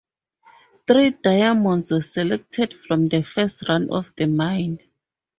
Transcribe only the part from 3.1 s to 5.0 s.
first run of the mine.